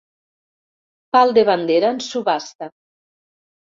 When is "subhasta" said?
2.09-2.75